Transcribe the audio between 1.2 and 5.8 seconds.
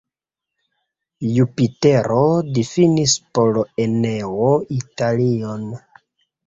Jupitero difinis por Eneo Italion.